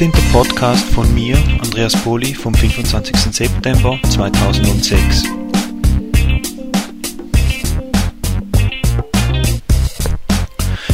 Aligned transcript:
13. 0.00 0.32
Podcast 0.32 0.86
von 0.94 1.12
mir, 1.14 1.36
Andreas 1.62 1.94
Poli, 1.94 2.32
vom 2.32 2.54
25. 2.54 3.14
September 3.34 4.00
2006. 4.08 5.24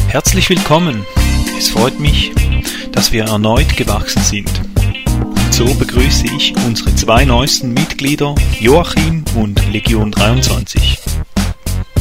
Herzlich 0.09 0.49
willkommen. 0.49 1.05
Es 1.57 1.69
freut 1.69 1.97
mich, 2.01 2.33
dass 2.91 3.13
wir 3.13 3.23
erneut 3.23 3.77
gewachsen 3.77 4.21
sind. 4.23 4.51
Und 5.15 5.53
so 5.53 5.63
begrüße 5.75 6.25
ich 6.35 6.53
unsere 6.65 6.93
zwei 6.93 7.23
neuesten 7.23 7.73
Mitglieder, 7.73 8.35
Joachim 8.59 9.23
und 9.37 9.71
Legion 9.71 10.11
23. 10.11 10.99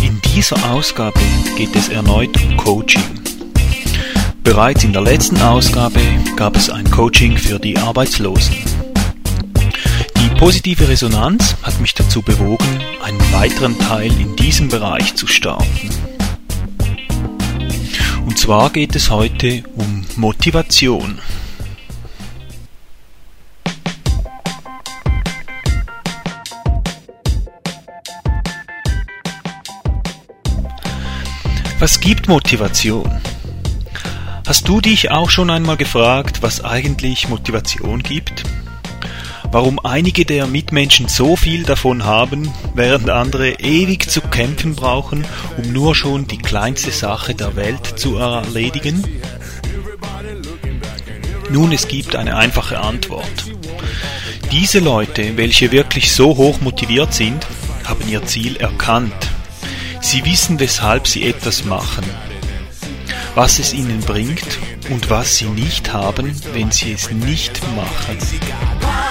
In 0.02 0.20
dieser 0.34 0.72
Ausgabe 0.72 1.20
geht 1.56 1.76
es 1.76 1.88
erneut 1.88 2.36
um 2.42 2.56
Coaching. 2.56 3.35
Bereits 4.46 4.84
in 4.84 4.92
der 4.92 5.02
letzten 5.02 5.42
Ausgabe 5.42 5.98
gab 6.36 6.54
es 6.54 6.70
ein 6.70 6.88
Coaching 6.88 7.36
für 7.36 7.58
die 7.58 7.76
Arbeitslosen. 7.76 8.54
Die 10.20 10.28
positive 10.38 10.88
Resonanz 10.88 11.56
hat 11.64 11.80
mich 11.80 11.94
dazu 11.94 12.22
bewogen, 12.22 12.80
einen 13.02 13.20
weiteren 13.32 13.76
Teil 13.76 14.12
in 14.20 14.36
diesem 14.36 14.68
Bereich 14.68 15.16
zu 15.16 15.26
starten. 15.26 15.90
Und 18.24 18.38
zwar 18.38 18.70
geht 18.70 18.94
es 18.94 19.10
heute 19.10 19.64
um 19.74 20.04
Motivation. 20.14 21.18
Was 31.80 31.98
gibt 31.98 32.28
Motivation? 32.28 33.10
Hast 34.46 34.68
du 34.68 34.80
dich 34.80 35.10
auch 35.10 35.28
schon 35.28 35.50
einmal 35.50 35.76
gefragt, 35.76 36.40
was 36.40 36.64
eigentlich 36.64 37.28
Motivation 37.28 38.04
gibt? 38.04 38.44
Warum 39.50 39.80
einige 39.84 40.24
der 40.24 40.46
Mitmenschen 40.46 41.08
so 41.08 41.34
viel 41.34 41.64
davon 41.64 42.04
haben, 42.04 42.52
während 42.72 43.10
andere 43.10 43.54
ewig 43.58 44.08
zu 44.08 44.20
kämpfen 44.20 44.76
brauchen, 44.76 45.24
um 45.56 45.72
nur 45.72 45.96
schon 45.96 46.28
die 46.28 46.38
kleinste 46.38 46.92
Sache 46.92 47.34
der 47.34 47.56
Welt 47.56 47.98
zu 47.98 48.18
erledigen? 48.18 49.02
Nun, 51.50 51.72
es 51.72 51.88
gibt 51.88 52.14
eine 52.14 52.36
einfache 52.36 52.78
Antwort. 52.78 53.50
Diese 54.52 54.78
Leute, 54.78 55.36
welche 55.36 55.72
wirklich 55.72 56.12
so 56.12 56.36
hoch 56.36 56.60
motiviert 56.60 57.12
sind, 57.12 57.44
haben 57.82 58.08
ihr 58.08 58.24
Ziel 58.26 58.54
erkannt. 58.58 59.28
Sie 60.00 60.24
wissen, 60.24 60.60
weshalb 60.60 61.08
sie 61.08 61.24
etwas 61.24 61.64
machen 61.64 62.04
was 63.36 63.58
es 63.58 63.74
ihnen 63.74 64.00
bringt 64.00 64.58
und 64.88 65.10
was 65.10 65.36
sie 65.36 65.44
nicht 65.44 65.92
haben, 65.92 66.34
wenn 66.54 66.70
sie 66.70 66.92
es 66.92 67.10
nicht 67.10 67.60
machen. 67.76 69.05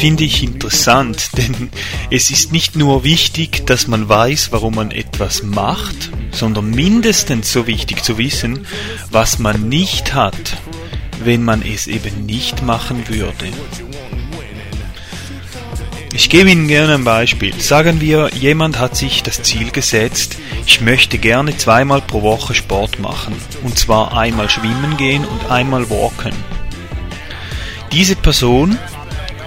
Finde 0.00 0.24
ich 0.24 0.42
interessant, 0.42 1.28
denn 1.36 1.68
es 2.10 2.30
ist 2.30 2.52
nicht 2.52 2.74
nur 2.74 3.04
wichtig, 3.04 3.66
dass 3.66 3.86
man 3.86 4.08
weiß, 4.08 4.50
warum 4.50 4.76
man 4.76 4.90
etwas 4.92 5.42
macht, 5.42 6.10
sondern 6.30 6.70
mindestens 6.70 7.52
so 7.52 7.66
wichtig 7.66 8.02
zu 8.02 8.16
wissen, 8.16 8.66
was 9.10 9.38
man 9.38 9.68
nicht 9.68 10.14
hat, 10.14 10.56
wenn 11.22 11.44
man 11.44 11.60
es 11.60 11.86
eben 11.86 12.24
nicht 12.24 12.62
machen 12.62 13.08
würde. 13.08 13.48
Ich 16.14 16.30
gebe 16.30 16.50
Ihnen 16.50 16.66
gerne 16.66 16.94
ein 16.94 17.04
Beispiel. 17.04 17.60
Sagen 17.60 18.00
wir, 18.00 18.30
jemand 18.34 18.78
hat 18.78 18.96
sich 18.96 19.22
das 19.22 19.42
Ziel 19.42 19.70
gesetzt, 19.70 20.38
ich 20.66 20.80
möchte 20.80 21.18
gerne 21.18 21.58
zweimal 21.58 22.00
pro 22.00 22.22
Woche 22.22 22.54
Sport 22.54 23.00
machen, 23.00 23.34
und 23.64 23.78
zwar 23.78 24.16
einmal 24.16 24.48
schwimmen 24.48 24.96
gehen 24.96 25.26
und 25.26 25.50
einmal 25.50 25.90
walken. 25.90 26.32
Diese 27.92 28.16
Person 28.16 28.78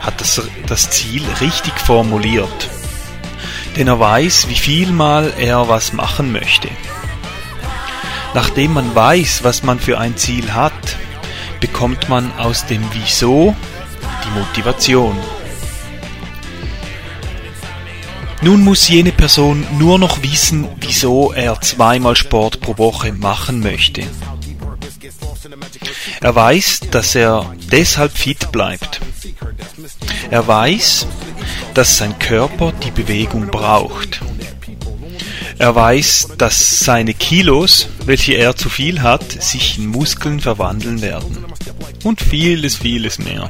hat 0.03 0.21
das, 0.21 0.41
das 0.67 0.91
Ziel 0.91 1.23
richtig 1.41 1.79
formuliert. 1.79 2.69
Denn 3.75 3.87
er 3.87 3.99
weiß, 3.99 4.49
wie 4.49 4.55
viel 4.55 4.91
mal 4.91 5.33
er 5.39 5.67
was 5.67 5.93
machen 5.93 6.31
möchte. 6.31 6.69
Nachdem 8.35 8.73
man 8.73 8.93
weiß, 8.93 9.43
was 9.43 9.63
man 9.63 9.79
für 9.79 9.97
ein 9.99 10.17
Ziel 10.17 10.53
hat, 10.53 10.97
bekommt 11.59 12.09
man 12.09 12.31
aus 12.37 12.65
dem 12.65 12.83
Wieso 12.91 13.55
die 14.23 14.39
Motivation. 14.39 15.17
Nun 18.41 18.61
muss 18.61 18.89
jene 18.89 19.13
Person 19.13 19.65
nur 19.79 19.97
noch 19.97 20.21
wissen, 20.21 20.67
wieso 20.81 21.31
er 21.31 21.61
zweimal 21.61 22.17
Sport 22.17 22.59
pro 22.59 22.77
Woche 22.77 23.13
machen 23.13 23.61
möchte. 23.61 24.03
Er 26.19 26.35
weiß, 26.35 26.81
dass 26.91 27.15
er 27.15 27.53
deshalb 27.71 28.17
fit 28.17 28.51
bleibt. 28.51 28.99
Er 30.29 30.47
weiß, 30.47 31.07
dass 31.73 31.97
sein 31.97 32.17
Körper 32.19 32.71
die 32.83 32.91
Bewegung 32.91 33.47
braucht. 33.47 34.21
Er 35.59 35.75
weiß, 35.75 36.29
dass 36.37 36.79
seine 36.79 37.13
Kilos, 37.13 37.87
welche 38.05 38.33
er 38.33 38.55
zu 38.55 38.69
viel 38.69 39.01
hat, 39.01 39.31
sich 39.31 39.77
in 39.77 39.87
Muskeln 39.87 40.39
verwandeln 40.39 41.01
werden. 41.01 41.45
Und 42.03 42.21
vieles, 42.21 42.75
vieles 42.75 43.19
mehr. 43.19 43.49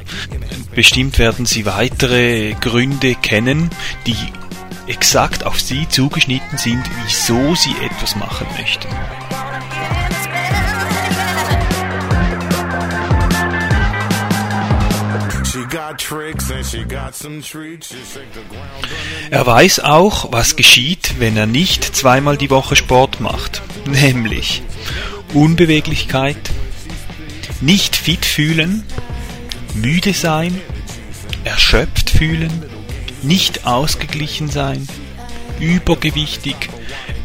Bestimmt 0.74 1.18
werden 1.18 1.46
Sie 1.46 1.66
weitere 1.66 2.54
Gründe 2.60 3.14
kennen, 3.14 3.70
die 4.06 4.16
exakt 4.86 5.44
auf 5.44 5.60
Sie 5.60 5.88
zugeschnitten 5.88 6.58
sind, 6.58 6.82
wieso 7.04 7.54
Sie 7.54 7.74
etwas 7.82 8.16
machen 8.16 8.46
möchten. 8.58 8.88
Er 19.30 19.46
weiß 19.46 19.80
auch, 19.80 20.30
was 20.30 20.54
geschieht, 20.54 21.18
wenn 21.18 21.36
er 21.36 21.46
nicht 21.46 21.96
zweimal 21.96 22.36
die 22.36 22.50
Woche 22.50 22.76
Sport 22.76 23.20
macht, 23.20 23.60
nämlich 23.84 24.62
Unbeweglichkeit, 25.32 26.38
nicht 27.60 27.96
fit 27.96 28.24
fühlen, 28.24 28.84
müde 29.74 30.12
sein, 30.12 30.60
erschöpft 31.42 32.10
fühlen, 32.10 32.52
nicht 33.22 33.66
ausgeglichen 33.66 34.48
sein, 34.48 34.86
übergewichtig, 35.58 36.54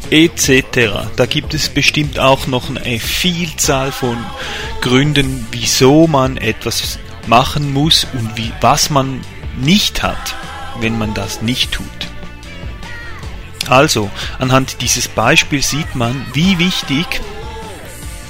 etc. 0.10 1.12
Da 1.16 1.26
gibt 1.28 1.54
es 1.54 1.70
bestimmt 1.70 2.18
auch 2.18 2.48
noch 2.48 2.70
eine 2.70 3.00
Vielzahl 3.00 3.92
von 3.92 4.18
Gründen, 4.82 5.46
wieso 5.52 6.08
man 6.08 6.38
etwas 6.38 6.98
machen 7.30 7.72
muss 7.72 8.08
und 8.14 8.36
wie, 8.36 8.52
was 8.62 8.90
man 8.90 9.22
nicht 9.58 10.04
hat, 10.04 10.36
wenn 10.80 10.98
man 10.98 11.14
das 11.14 11.42
nicht 11.42 11.72
tut. 11.72 11.86
Also, 13.68 14.10
anhand 14.40 14.82
dieses 14.82 15.08
Beispiels 15.08 15.70
sieht 15.70 15.96
man, 15.96 16.26
wie 16.34 16.58
wichtig 16.58 17.22